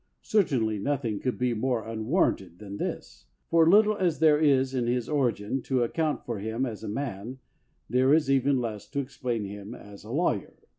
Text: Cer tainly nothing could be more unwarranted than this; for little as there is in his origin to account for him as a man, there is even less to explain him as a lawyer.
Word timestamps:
Cer 0.23 0.41
tainly 0.41 0.81
nothing 0.81 1.19
could 1.19 1.37
be 1.37 1.53
more 1.53 1.87
unwarranted 1.87 2.57
than 2.57 2.77
this; 2.77 3.27
for 3.51 3.69
little 3.69 3.95
as 3.95 4.17
there 4.17 4.39
is 4.39 4.73
in 4.73 4.87
his 4.87 5.07
origin 5.07 5.61
to 5.61 5.83
account 5.83 6.25
for 6.25 6.39
him 6.39 6.65
as 6.65 6.83
a 6.83 6.89
man, 6.89 7.37
there 7.87 8.11
is 8.11 8.27
even 8.31 8.57
less 8.59 8.87
to 8.89 8.99
explain 8.99 9.45
him 9.45 9.75
as 9.75 10.03
a 10.03 10.09
lawyer. 10.09 10.55